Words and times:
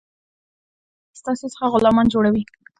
ستاسي 1.19 1.47
څخه 1.53 1.65
غلامان 1.73 2.07
جوړوي. 2.13 2.43